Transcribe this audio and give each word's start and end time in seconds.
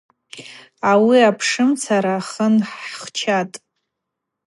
Ауи 0.91 1.19
апшымцара 1.29 2.15
хын 2.29 2.55
хӏчатӏ. 2.97 3.57